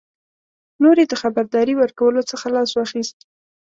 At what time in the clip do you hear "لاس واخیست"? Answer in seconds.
2.55-3.17